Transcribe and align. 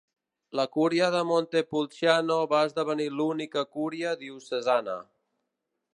La 0.59 0.63
Cúria 0.75 1.09
de 1.15 1.19
Montepulciano 1.31 2.39
va 2.55 2.63
esdevenir 2.69 3.07
l'única 3.19 3.67
cúria 3.77 4.17
diocesana. 4.23 5.01